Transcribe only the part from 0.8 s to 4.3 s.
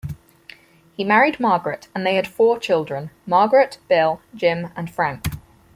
He married Margaret and they had four children Margaret, Bill,